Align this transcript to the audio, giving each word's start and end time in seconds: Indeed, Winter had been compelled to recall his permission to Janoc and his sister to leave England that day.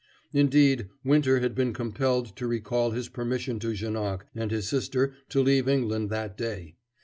Indeed, 0.33 0.89
Winter 1.03 1.41
had 1.41 1.53
been 1.53 1.73
compelled 1.73 2.35
to 2.37 2.47
recall 2.47 2.89
his 2.89 3.07
permission 3.07 3.59
to 3.59 3.75
Janoc 3.75 4.23
and 4.33 4.49
his 4.49 4.67
sister 4.67 5.13
to 5.29 5.43
leave 5.43 5.67
England 5.67 6.09
that 6.09 6.35
day. 6.35 6.73